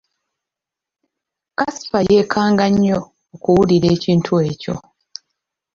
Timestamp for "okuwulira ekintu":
3.35-4.31